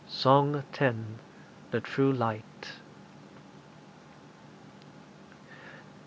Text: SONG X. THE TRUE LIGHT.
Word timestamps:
SONG 0.07 0.63
X. 0.79 0.95
THE 1.69 1.79
TRUE 1.79 2.11
LIGHT. 2.11 2.71